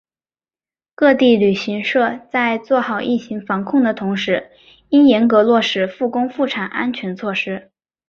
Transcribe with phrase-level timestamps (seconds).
[0.95, 4.49] 各地旅行社在做好疫情防控的同时
[4.89, 7.69] 应严格落实复工复产安全措施